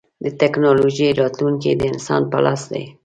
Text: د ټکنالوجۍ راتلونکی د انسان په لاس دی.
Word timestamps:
د 0.23 0.25
ټکنالوجۍ 0.39 1.09
راتلونکی 1.21 1.71
د 1.77 1.81
انسان 1.93 2.21
په 2.31 2.37
لاس 2.45 2.61
دی. 2.71 2.85